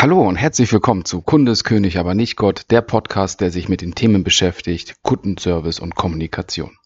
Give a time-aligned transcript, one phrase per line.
[0.00, 3.96] Hallo und herzlich willkommen zu Kundeskönig, aber nicht Gott, der Podcast, der sich mit den
[3.96, 6.78] Themen beschäftigt, Kundenservice und Kommunikation.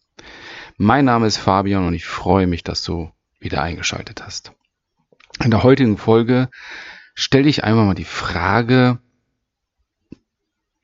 [0.77, 4.53] Mein Name ist Fabian und ich freue mich, dass du wieder eingeschaltet hast.
[5.43, 6.49] In der heutigen Folge
[7.13, 8.97] stelle ich einmal mal die Frage,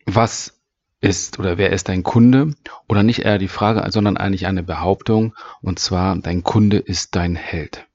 [0.05, 0.61] was
[1.02, 2.54] ist oder wer ist dein Kunde?
[2.88, 5.34] Oder nicht eher die Frage, sondern eigentlich eine Behauptung,
[5.64, 7.88] und zwar, dein Kunde ist dein Held.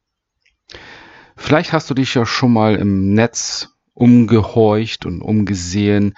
[1.37, 6.15] Vielleicht hast du dich ja schon mal im Netz umgehorcht und umgesehen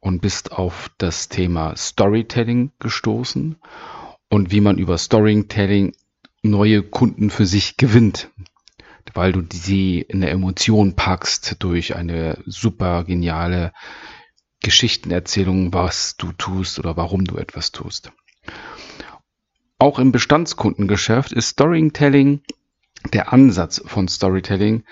[0.00, 3.56] und bist auf das Thema Storytelling gestoßen
[4.30, 5.92] und wie man über Storytelling
[6.42, 8.30] neue Kunden für sich gewinnt,
[9.12, 13.72] weil du sie in der Emotion packst durch eine super geniale
[14.60, 18.12] Geschichtenerzählung, was du tust oder warum du etwas tust.
[19.78, 22.40] Auch im Bestandskundengeschäft ist Storytelling,
[23.12, 24.84] der Ansatz von Storytelling,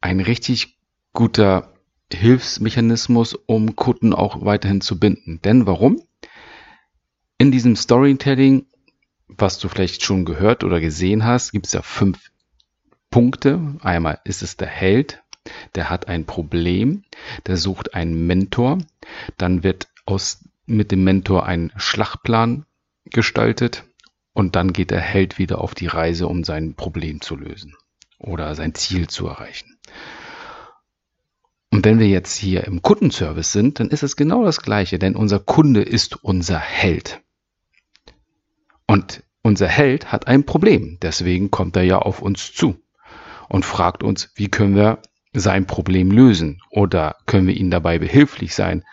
[0.00, 0.78] ein richtig
[1.12, 1.74] guter
[2.12, 5.40] Hilfsmechanismus, um Kunden auch weiterhin zu binden.
[5.42, 6.02] Denn warum?
[7.38, 8.66] In diesem Storytelling,
[9.28, 12.30] was du vielleicht schon gehört oder gesehen hast, gibt es ja fünf
[13.10, 13.76] Punkte.
[13.80, 15.22] Einmal ist es der Held,
[15.74, 17.04] der hat ein Problem,
[17.46, 18.78] der sucht einen Mentor,
[19.36, 22.66] dann wird aus, mit dem Mentor ein Schlachtplan
[23.06, 23.84] gestaltet
[24.32, 27.74] und dann geht der Held wieder auf die Reise, um sein Problem zu lösen
[28.18, 29.78] oder sein Ziel zu erreichen.
[31.70, 35.14] Und wenn wir jetzt hier im Kundenservice sind, dann ist es genau das Gleiche, denn
[35.14, 37.22] unser Kunde ist unser Held.
[38.86, 42.82] Und unser Held hat ein Problem, deswegen kommt er ja auf uns zu
[43.48, 45.00] und fragt uns, wie können wir
[45.32, 48.84] sein Problem lösen oder können wir ihm dabei behilflich sein,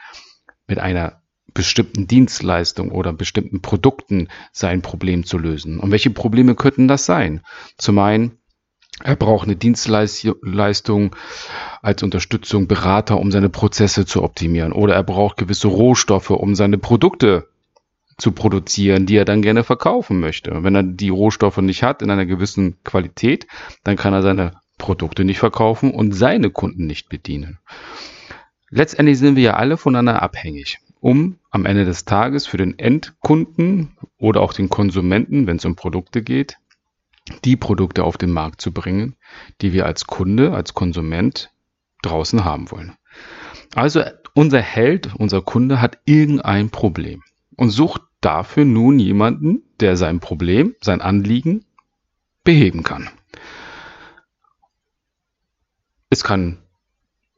[0.67, 5.79] mit einer bestimmten Dienstleistung oder bestimmten Produkten sein Problem zu lösen.
[5.79, 7.41] Und welche Probleme könnten das sein?
[7.77, 8.37] Zum einen
[9.03, 11.15] er braucht eine Dienstleistung
[11.81, 14.73] als Unterstützung, Berater, um seine Prozesse zu optimieren.
[14.73, 17.47] Oder er braucht gewisse Rohstoffe, um seine Produkte
[18.17, 20.63] zu produzieren, die er dann gerne verkaufen möchte.
[20.63, 23.45] Wenn er die Rohstoffe nicht hat in einer gewissen Qualität,
[23.83, 27.59] dann kann er seine Produkte nicht verkaufen und seine Kunden nicht bedienen.
[28.69, 33.95] Letztendlich sind wir ja alle voneinander abhängig, um am Ende des Tages für den Endkunden
[34.17, 36.57] oder auch den Konsumenten, wenn es um Produkte geht,
[37.45, 39.15] die Produkte auf den Markt zu bringen,
[39.61, 41.51] die wir als Kunde, als Konsument
[42.01, 42.95] draußen haben wollen.
[43.75, 47.23] Also unser Held, unser Kunde hat irgendein Problem
[47.55, 51.65] und sucht dafür nun jemanden, der sein Problem, sein Anliegen
[52.43, 53.09] beheben kann.
[56.09, 56.59] Es kann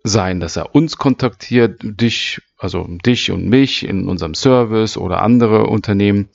[0.03, 5.67] sein, dass er uns kontaktiert, dich, also dich und mich in unserem Service oder andere
[5.67, 6.29] Unternehmen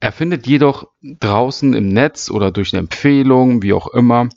[0.00, 4.28] er findet jedoch draußen im Netz oder durch eine Empfehlung, wie auch immer,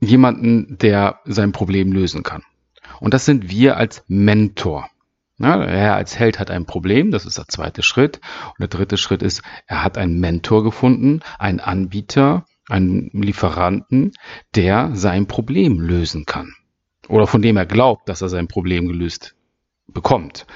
[0.00, 2.42] jemanden, der sein Problem lösen kann.
[3.00, 4.88] Und das sind wir als Mentor.
[5.38, 8.20] Ja, er als Held hat ein Problem, das ist der zweite Schritt.
[8.50, 14.12] Und der dritte Schritt ist, er hat einen Mentor gefunden, einen Anbieter, einen Lieferanten,
[14.54, 16.54] der sein Problem lösen kann.
[17.08, 19.34] Oder von dem er glaubt, dass er sein Problem gelöst
[19.88, 20.46] bekommt.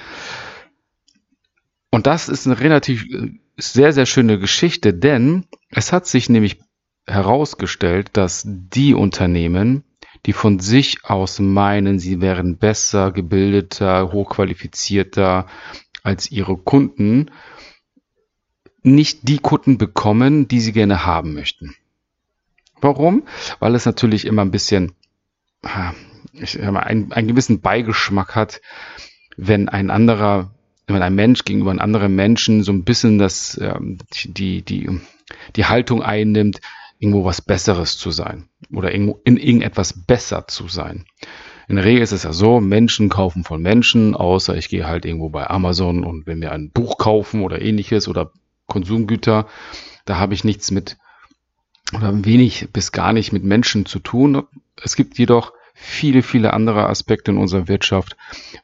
[1.90, 6.60] Und das ist eine relativ äh, sehr, sehr schöne Geschichte, denn es hat sich nämlich
[7.06, 9.84] herausgestellt, dass die Unternehmen,
[10.26, 15.46] die von sich aus meinen, sie wären besser, gebildeter, hochqualifizierter
[16.02, 17.30] als ihre Kunden,
[18.82, 21.74] nicht die Kunden bekommen, die sie gerne haben möchten.
[22.80, 23.24] Warum?
[23.58, 24.92] Weil es natürlich immer ein bisschen
[26.32, 28.60] ich, einen, einen gewissen Beigeschmack hat,
[29.36, 30.54] wenn ein anderer
[30.94, 34.88] wenn ein Mensch gegenüber einem anderen Menschen so ein bisschen das, ähm, die, die,
[35.56, 36.60] die Haltung einnimmt,
[36.98, 41.04] irgendwo was Besseres zu sein oder irgendwo in irgendetwas besser zu sein.
[41.68, 45.04] In der Regel ist es ja so, Menschen kaufen von Menschen, außer ich gehe halt
[45.04, 48.32] irgendwo bei Amazon und wenn wir ein Buch kaufen oder ähnliches oder
[48.66, 49.46] Konsumgüter,
[50.06, 50.96] da habe ich nichts mit
[51.94, 54.44] oder wenig bis gar nicht mit Menschen zu tun.
[54.82, 58.16] Es gibt jedoch viele, viele andere Aspekte in unserer Wirtschaft,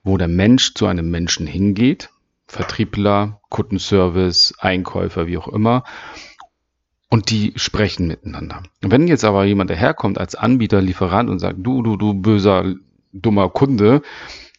[0.03, 2.11] wo der Mensch zu einem Menschen hingeht
[2.47, 5.85] Vertriebler, Kundenservice, Einkäufer, wie auch immer.
[7.11, 8.63] Und die sprechen miteinander.
[8.81, 12.75] Wenn jetzt aber jemand daherkommt als Anbieter, Lieferant und sagt, du, du, du böser,
[13.13, 14.03] dummer Kunde,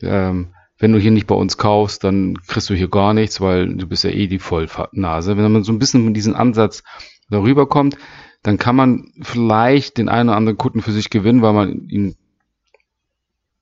[0.02, 3.76] ähm, wenn du hier nicht bei uns kaufst, dann kriegst du hier gar nichts, weil
[3.76, 5.38] du bist ja eh die Vollnase.
[5.38, 6.84] Wenn man so ein bisschen mit diesem Ansatz
[7.30, 7.98] darüber kommt,
[8.44, 12.16] dann kann man vielleicht den einen oder anderen Kunden für sich gewinnen, weil man ihn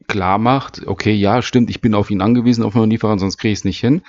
[0.07, 3.51] klar macht, okay, ja, stimmt, ich bin auf ihn angewiesen, auf meinen Lieferant, sonst kriege
[3.51, 4.01] ich es nicht hin.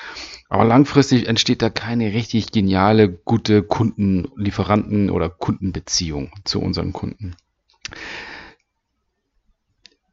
[0.48, 7.34] Aber langfristig entsteht da keine richtig geniale, gute Kunden, Lieferanten oder Kundenbeziehung zu unseren Kunden.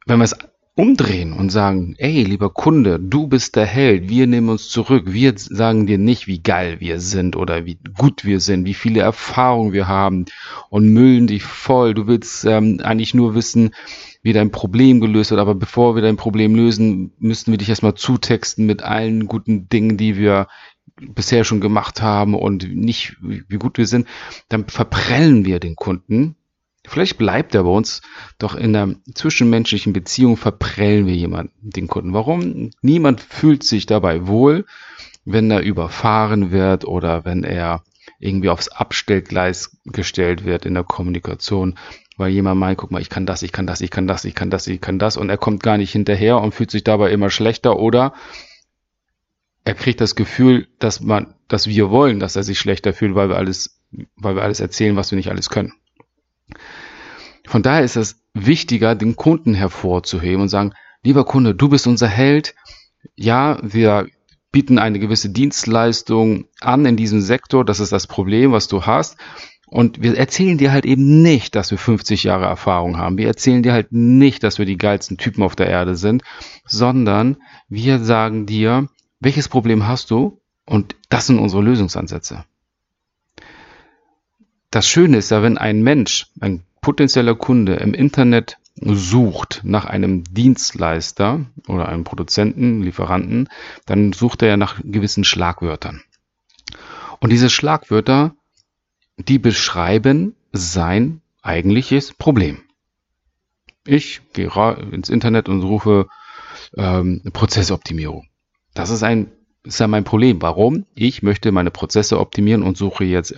[0.06, 0.36] Wenn wir es
[0.74, 5.34] umdrehen und sagen, ey, lieber Kunde, du bist der Held, wir nehmen uns zurück, wir
[5.36, 9.74] sagen dir nicht, wie geil wir sind oder wie gut wir sind, wie viele Erfahrungen
[9.74, 10.24] wir haben
[10.70, 11.92] und müllen dich voll.
[11.92, 13.74] Du willst ähm, eigentlich nur wissen,
[14.22, 17.94] wie dein Problem gelöst wird, aber bevor wir dein Problem lösen, müssten wir dich erstmal
[17.94, 20.46] zutexten mit allen guten Dingen, die wir
[20.96, 24.06] bisher schon gemacht haben und nicht, wie gut wir sind,
[24.48, 26.36] dann verprellen wir den Kunden
[26.84, 28.02] Vielleicht bleibt er bei uns,
[28.38, 32.12] doch in der zwischenmenschlichen Beziehung verprellen wir jemanden, den Kunden.
[32.12, 32.70] Warum?
[32.82, 34.66] Niemand fühlt sich dabei wohl,
[35.24, 37.84] wenn er überfahren wird oder wenn er
[38.18, 41.78] irgendwie aufs Abstellgleis gestellt wird in der Kommunikation,
[42.16, 44.34] weil jemand meint, guck mal, ich kann das, ich kann das, ich kann das, ich
[44.34, 47.10] kann das, ich kann das und er kommt gar nicht hinterher und fühlt sich dabei
[47.12, 48.12] immer schlechter oder
[49.64, 53.28] er kriegt das Gefühl, dass man, dass wir wollen, dass er sich schlechter fühlt, weil
[53.28, 53.80] wir alles,
[54.16, 55.72] weil wir alles erzählen, was wir nicht alles können.
[57.52, 60.72] Von daher ist es wichtiger, den Kunden hervorzuheben und sagen,
[61.02, 62.54] lieber Kunde, du bist unser Held.
[63.14, 64.06] Ja, wir
[64.52, 67.62] bieten eine gewisse Dienstleistung an in diesem Sektor.
[67.66, 69.18] Das ist das Problem, was du hast.
[69.66, 73.18] Und wir erzählen dir halt eben nicht, dass wir 50 Jahre Erfahrung haben.
[73.18, 76.22] Wir erzählen dir halt nicht, dass wir die geilsten Typen auf der Erde sind,
[76.64, 77.36] sondern
[77.68, 78.88] wir sagen dir,
[79.20, 80.40] welches Problem hast du?
[80.64, 82.46] Und das sind unsere Lösungsansätze.
[84.70, 90.24] Das Schöne ist ja, wenn ein Mensch, ein potenzieller Kunde im Internet sucht nach einem
[90.24, 93.48] Dienstleister oder einem Produzenten, Lieferanten,
[93.86, 96.02] dann sucht er ja nach gewissen Schlagwörtern.
[97.20, 98.34] Und diese Schlagwörter,
[99.16, 102.62] die beschreiben sein eigentliches Problem.
[103.86, 104.50] Ich gehe
[104.90, 106.08] ins Internet und rufe
[106.76, 108.28] ähm, Prozessoptimierung.
[108.74, 109.30] Das ist ein
[109.64, 110.42] ist ja mein Problem.
[110.42, 110.86] Warum?
[110.94, 113.34] Ich möchte meine Prozesse optimieren und suche jetzt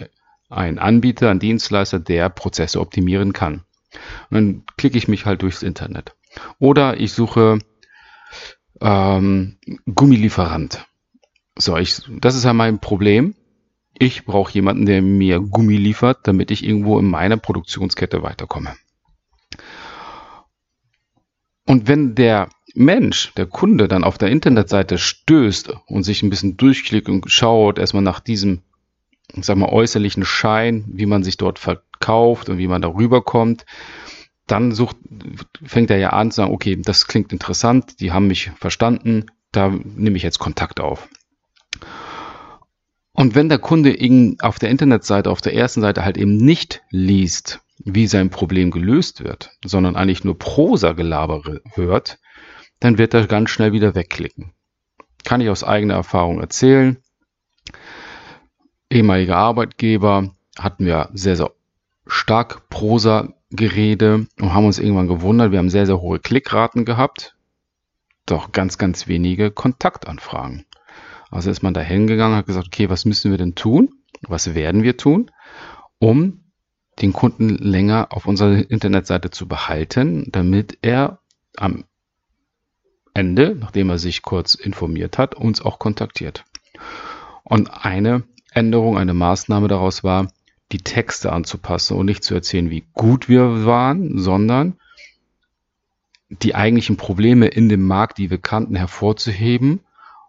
[0.49, 3.65] ein Anbieter, ein Dienstleister, der Prozesse optimieren kann.
[4.31, 6.15] Und dann klicke ich mich halt durchs Internet.
[6.59, 7.59] Oder ich suche
[8.81, 9.57] ähm,
[9.93, 10.87] Gummilieferant.
[11.57, 13.35] So, ich, das ist ja mein Problem.
[13.97, 18.75] Ich brauche jemanden, der mir Gummi liefert, damit ich irgendwo in meiner Produktionskette weiterkomme.
[21.67, 26.57] Und wenn der Mensch, der Kunde dann auf der Internetseite stößt und sich ein bisschen
[26.57, 28.63] durchklickt und schaut erstmal nach diesem
[29.37, 33.67] ich sag mal, äußerlichen Schein, wie man sich dort verkauft und wie man darüber kommt,
[34.47, 34.97] dann sucht,
[35.65, 39.69] fängt er ja an zu sagen, okay, das klingt interessant, die haben mich verstanden, da
[39.69, 41.09] nehme ich jetzt Kontakt auf.
[43.13, 46.83] Und wenn der Kunde ihn auf der Internetseite, auf der ersten Seite halt eben nicht
[46.91, 52.19] liest, wie sein Problem gelöst wird, sondern eigentlich nur Prosa-Gelaber hört,
[52.81, 54.53] dann wird er ganz schnell wieder wegklicken.
[55.25, 56.99] Kann ich aus eigener Erfahrung erzählen
[58.91, 61.51] ehemaliger Arbeitgeber hatten wir sehr, sehr
[62.07, 67.37] stark Prosa-Gerede und haben uns irgendwann gewundert, wir haben sehr, sehr hohe Klickraten gehabt,
[68.27, 70.67] doch ganz, ganz wenige Kontaktanfragen.
[71.31, 73.95] Also ist man da hingegangen, hat gesagt, okay, was müssen wir denn tun?
[74.23, 75.31] Was werden wir tun,
[75.99, 76.45] um
[77.01, 81.19] den Kunden länger auf unserer Internetseite zu behalten, damit er
[81.57, 81.85] am
[83.15, 86.45] Ende, nachdem er sich kurz informiert hat, uns auch kontaktiert.
[87.43, 90.33] Und eine Änderung, eine Maßnahme daraus war,
[90.73, 94.79] die Texte anzupassen und nicht zu erzählen, wie gut wir waren, sondern
[96.29, 99.81] die eigentlichen Probleme in dem Markt, die wir kannten, hervorzuheben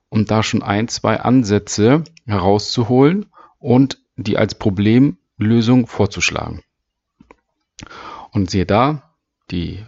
[0.10, 3.28] und da schon ein, zwei Ansätze herauszuholen
[3.60, 6.62] und die als Problemlösung vorzuschlagen.
[8.32, 9.16] Und siehe da,
[9.52, 9.86] die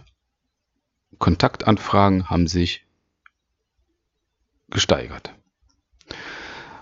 [1.18, 2.86] Kontaktanfragen haben sich
[4.70, 5.34] gesteigert.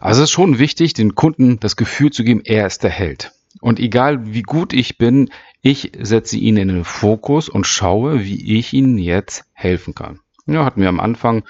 [0.07, 3.33] Also es ist schon wichtig, den Kunden das Gefühl zu geben, er ist der Held.
[3.61, 5.31] Und egal wie gut ich bin,
[5.63, 10.21] ich setze ihn in den Fokus und schaue, wie ich ihnen jetzt helfen kann.
[10.47, 11.43] Ja, hatten wir am Anfang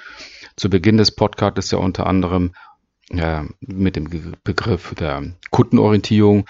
[0.55, 2.53] zu Beginn des Podcasts ja unter anderem
[3.11, 4.09] äh, mit dem
[4.43, 5.21] Begriff der
[5.51, 6.47] Kundenorientierung.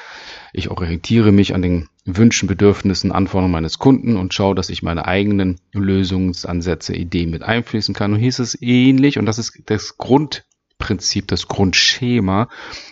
[0.54, 5.06] Ich orientiere mich an den Wünschen, Bedürfnissen, Anforderungen meines Kunden und schaue, dass ich meine
[5.10, 8.14] eigenen Lösungsansätze, Ideen mit einfließen kann.
[8.14, 10.46] Und hier ist es ähnlich und das ist das Grund,
[10.78, 12.50] Prinzip, das Grundschema,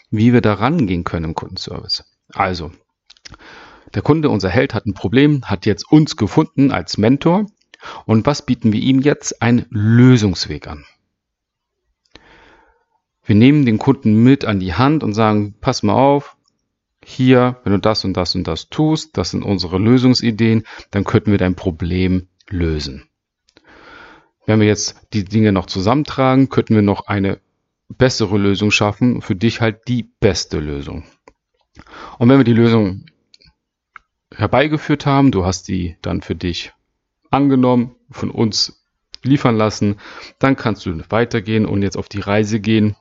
[0.09, 2.03] wie wir da rangehen können im Kundenservice.
[2.33, 2.71] Also,
[3.93, 7.45] der Kunde, unser Held, hat ein Problem, hat jetzt uns gefunden als Mentor.
[8.05, 9.41] Und was bieten wir ihm jetzt?
[9.41, 10.85] Ein Lösungsweg an.
[13.23, 16.35] Wir nehmen den Kunden mit an die Hand und sagen, pass mal auf,
[17.03, 21.31] hier, wenn du das und das und das tust, das sind unsere Lösungsideen, dann könnten
[21.31, 23.07] wir dein Problem lösen.
[24.45, 27.39] Wenn wir jetzt die Dinge noch zusammentragen, könnten wir noch eine
[27.89, 31.03] bessere Lösung schaffen, für dich halt die beste Lösung.
[32.17, 33.05] Und wenn wir die Lösung
[34.33, 36.73] herbeigeführt haben, du hast die dann für dich
[37.31, 38.85] angenommen, von uns
[39.23, 39.97] liefern lassen.
[40.39, 42.95] Dann kannst du weitergehen und jetzt auf die Reise gehen,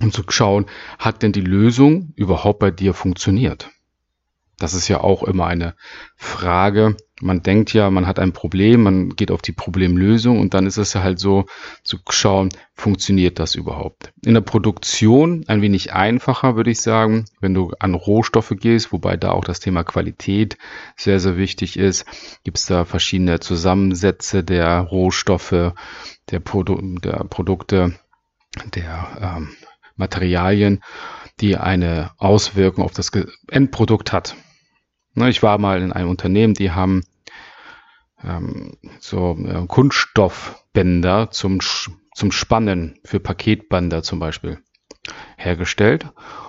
[0.00, 0.66] um zu schauen,
[0.98, 3.70] hat denn die Lösung überhaupt bei dir funktioniert?
[4.58, 5.74] Das ist ja auch immer eine
[6.16, 6.96] Frage.
[7.22, 10.78] Man denkt ja, man hat ein Problem, man geht auf die Problemlösung und dann ist
[10.78, 11.44] es ja halt so
[11.82, 14.12] zu schauen, funktioniert das überhaupt?
[14.24, 19.16] In der Produktion ein wenig einfacher, würde ich sagen, wenn du an Rohstoffe gehst, wobei
[19.16, 20.56] da auch das Thema Qualität
[20.96, 22.06] sehr, sehr wichtig ist.
[22.42, 25.74] Gibt es da verschiedene Zusammensätze der Rohstoffe,
[26.30, 27.94] der, Produ der Produkte,
[28.74, 29.50] der ähm,
[29.96, 30.82] Materialien,
[31.40, 33.10] die eine Auswirkung auf das
[33.48, 34.34] Endprodukt hat.
[35.14, 37.02] Ne, ich war mal in einem Unternehmen, die haben
[38.24, 44.58] ähm, so äh, Kunststoffbänder zum, zum Spannen für Paketbänder zum Beispiel
[45.36, 46.06] hergestellt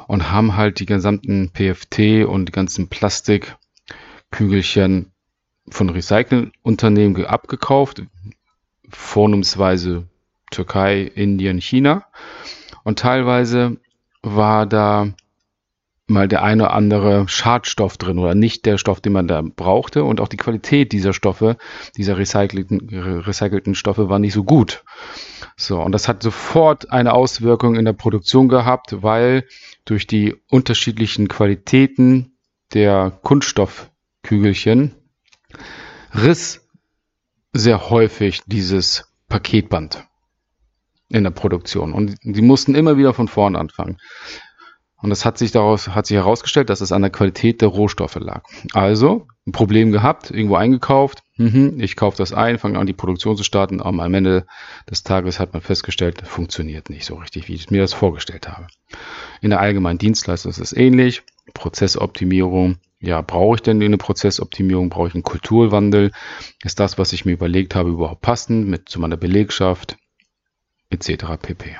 [0.08, 5.12] und haben halt die gesamten PFT und die ganzen Plastikkügelchen
[5.70, 8.04] von Recyclingunternehmen abgekauft,
[8.90, 10.08] vornehmsweise
[10.50, 12.06] Türkei, Indien, China.
[12.84, 13.78] Und teilweise
[14.22, 15.13] war da
[16.12, 20.03] mal der eine oder andere Schadstoff drin oder nicht der Stoff, den man da brauchte.
[20.03, 21.58] Und auch die Qualität dieser Stoffe,
[21.98, 24.84] dieser recycelten, recycelten Stoffe war nicht so gut.
[25.58, 29.46] So, und das hat sofort eine Auswirkung in der Produktion gehabt, weil
[29.86, 32.38] durch die unterschiedlichen Qualitäten
[32.74, 34.96] der Kunststoffkügelchen
[36.13, 36.68] riss
[37.53, 40.06] sehr häufig dieses Paketband
[41.10, 41.94] in der Produktion.
[41.94, 43.98] Und sie mussten immer wieder von vorn anfangen.
[45.01, 48.15] Und das hat sich daraus, hat sich herausgestellt, dass es an der Qualität der Rohstoffe
[48.15, 48.43] lag.
[48.74, 53.36] Also, ein Problem gehabt, irgendwo eingekauft, mhm, ich kaufe das ein, fange an, die Produktion
[53.36, 54.46] zu starten, aber am Ende
[54.89, 58.67] des Tages hat man festgestellt, funktioniert nicht so richtig, wie ich mir das vorgestellt habe.
[59.41, 61.24] In der allgemeinen Dienstleistung ist es ähnlich.
[61.55, 64.89] Prozessoptimierung, ja, brauche ich denn eine Prozessoptimierung?
[64.89, 66.12] Brauche ich einen Kulturwandel?
[66.63, 69.98] Ist das, was ich mir überlegt habe, überhaupt passend mit zu meiner Belegschaft
[70.91, 71.25] etc.
[71.41, 71.77] pp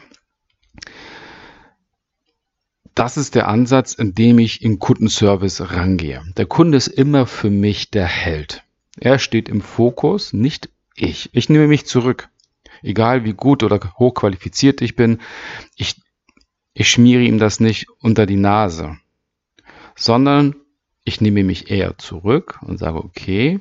[2.96, 6.22] das ist der Ansatz, in dem ich im Kundenservice rangehe.
[6.38, 8.64] Der Kunde ist immer für mich der Held.
[9.00, 11.30] Er steht im Fokus, nicht ich.
[11.34, 12.30] Ich nehme mich zurück.
[12.82, 15.20] Egal wie gut oder hochqualifiziert ich bin,
[15.76, 16.02] ich,
[16.74, 18.98] ich schmiere ihm das nicht unter die Nase,
[19.96, 20.56] sondern
[21.04, 23.60] ich nehme mich eher zurück und sage, okay,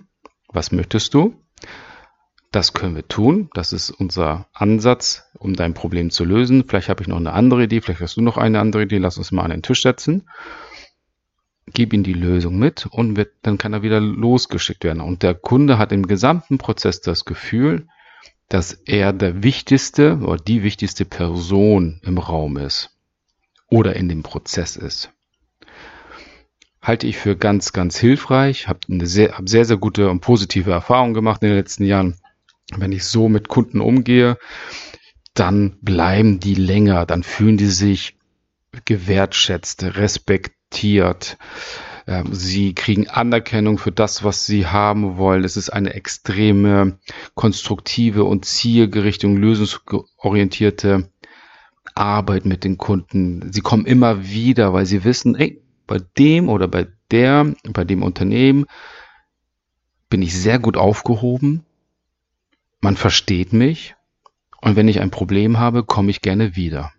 [0.49, 1.35] was möchtest du?
[2.51, 3.49] Das können wir tun.
[3.55, 6.64] Das ist unser Ansatz, um dein Problem zu lösen.
[6.68, 8.99] Vielleicht habe ich noch eine andere Idee, vielleicht hast du noch eine andere Idee.
[8.99, 10.28] Lass uns mal an den Tisch setzen.
[11.73, 15.00] Gib ihm die Lösung mit und wird, dann kann er wieder losgeschickt werden.
[15.00, 17.87] Und der Kunde hat im gesamten Prozess das Gefühl,
[18.49, 22.90] dass er der wichtigste oder die wichtigste Person im Raum ist
[23.68, 25.11] oder in dem Prozess ist.
[26.82, 31.14] Halte ich für ganz, ganz hilfreich, habe sehr, hab sehr, sehr gute und positive Erfahrungen
[31.14, 32.16] gemacht in den letzten Jahren
[32.76, 34.38] wenn ich so mit Kunden umgehe,
[35.40, 38.18] dann bleiben die länger, dann fühlen die sich
[38.85, 41.38] gewertschätzt, respektiert.
[42.06, 45.44] Ähm, sie kriegen Anerkennung für das, was sie haben wollen.
[45.44, 46.99] Es ist eine extreme
[47.35, 51.11] konstruktive und zielgerichtete, lösungsorientierte
[51.94, 53.50] Arbeit mit den Kunden.
[53.50, 58.02] Sie kommen immer wieder, weil sie wissen, ey, bei dem oder bei der, bei dem
[58.02, 58.66] Unternehmen
[60.11, 61.64] bin ich sehr gut aufgehoben
[62.80, 63.94] man versteht mich
[64.61, 66.93] und wenn ich ein Problem habe, komme ich gerne wieder.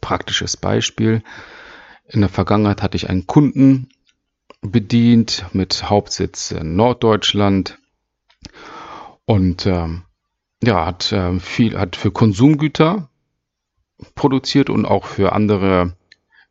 [0.00, 1.22] Praktisches Beispiel.
[2.08, 3.88] In der Vergangenheit hatte ich einen Kunden
[4.60, 7.78] bedient mit Hauptsitz in Norddeutschland
[9.24, 10.02] und ähm,
[10.62, 13.08] ja, hat äh, viel, hat für Konsumgüter
[14.14, 15.96] produziert und auch für andere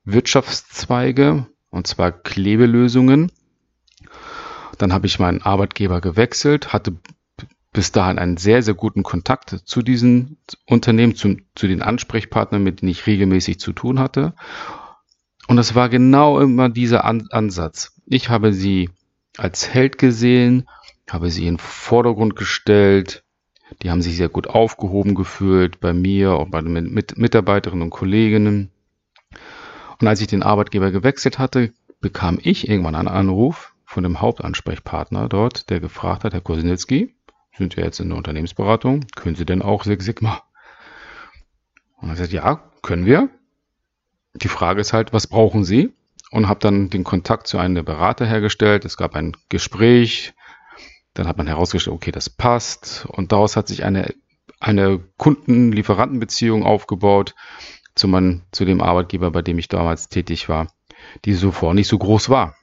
[0.03, 3.31] Wirtschaftszweige, und zwar Klebelösungen.
[4.77, 6.97] Dann habe ich meinen Arbeitgeber gewechselt, hatte
[7.73, 12.81] bis dahin einen sehr, sehr guten Kontakt zu diesen Unternehmen, zu, zu den Ansprechpartnern, mit
[12.81, 14.33] denen ich regelmäßig zu tun hatte.
[15.47, 17.93] Und es war genau immer dieser An Ansatz.
[18.05, 18.89] Ich habe sie
[19.37, 20.67] als Held gesehen,
[21.09, 23.23] habe sie in den Vordergrund gestellt.
[23.81, 27.89] Die haben sich sehr gut aufgehoben gefühlt bei mir und bei den Mit Mitarbeiterinnen und
[27.89, 28.69] Kolleginnen.
[29.99, 35.29] Und als ich den Arbeitgeber gewechselt hatte, bekam ich irgendwann einen Anruf von dem Hauptansprechpartner
[35.29, 37.13] dort, der gefragt hat, Herr Kosinecki,
[37.57, 40.43] sind ja jetzt in der Unternehmensberatung, können Sie denn auch Six Sigma?
[41.97, 43.29] Und er sagt, ja, können wir.
[44.33, 45.93] Die Frage ist halt, was brauchen Sie?
[46.31, 48.85] Und habe dann den Kontakt zu einem der Berater hergestellt.
[48.85, 50.33] Es gab ein Gespräch.
[51.13, 53.05] Dann hat man herausgestellt, okay, das passt.
[53.07, 54.13] Und daraus hat sich eine,
[54.59, 57.35] eine Kunden-Lieferanten-Beziehung aufgebaut
[57.95, 60.67] zu, mein, zu dem Arbeitgeber, bei dem ich damals tätig war,
[61.25, 62.55] die zuvor nicht so groß war.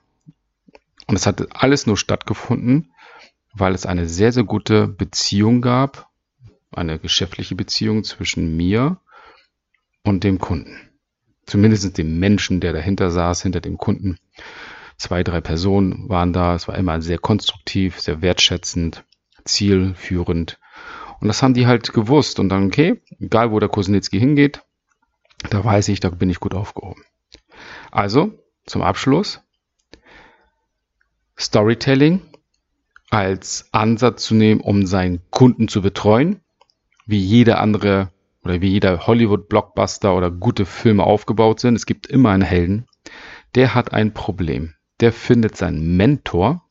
[1.07, 2.93] Und es hat alles nur stattgefunden,
[3.55, 6.09] weil es eine sehr, sehr gute Beziehung gab
[6.71, 8.99] eine geschäftliche Beziehung zwischen mir
[10.05, 10.77] und dem Kunden.
[11.47, 14.19] Zumindest dem Menschen, der dahinter saß, hinter dem Kunden.
[14.97, 16.55] Zwei, drei Personen waren da.
[16.55, 19.05] Es war immer sehr konstruktiv, sehr wertschätzend,
[19.45, 20.59] zielführend.
[21.21, 22.39] Und das haben die halt gewusst.
[22.39, 24.63] Und dann, okay, egal wo der Kosnitzki hingeht,
[25.51, 27.05] da weiß ich, da bin ich gut aufgehoben.
[27.91, 29.41] Also, zum Abschluss.
[31.39, 32.21] Storytelling
[33.11, 36.41] als Ansatz zu nehmen, um seinen Kunden zu betreuen,
[37.07, 38.11] wie jede andere
[38.45, 41.75] oder wie jeder Hollywood-Blockbuster oder gute Filme aufgebaut sind.
[41.75, 42.87] Es gibt immer einen Helden,
[43.55, 44.75] der hat ein Problem.
[45.01, 46.65] Der findet seinen Mentor.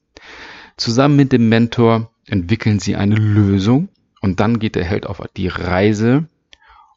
[0.76, 3.90] Zusammen mit dem Mentor entwickeln sie eine Lösung
[4.22, 6.28] und dann geht der Held auf die Reise,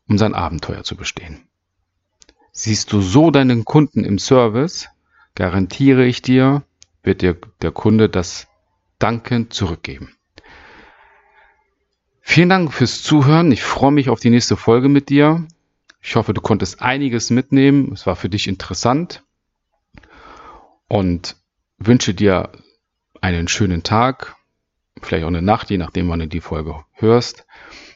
[0.08, 1.46] um sein Abenteuer zu bestehen.
[2.52, 4.88] Siehst du so deinen Kunden im Service,
[5.34, 6.64] garantiere ich dir,
[7.02, 8.48] wird dir der Kunde das
[9.00, 10.14] Danken zurückgeben.
[12.20, 13.50] Vielen Dank fürs Zuhören.
[13.50, 15.48] Ich freue mich auf die nächste Folge mit dir.
[16.00, 17.92] Ich hoffe, du konntest einiges mitnehmen.
[17.92, 19.24] Es war für dich interessant.
[20.86, 21.36] Und
[21.78, 22.52] wünsche dir
[23.20, 24.36] einen schönen Tag,
[25.02, 27.46] vielleicht auch eine Nacht, je nachdem, wann du die Folge hörst.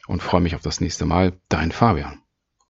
[0.07, 1.33] Und freue mich auf das nächste Mal.
[1.47, 2.21] Dein Fabian.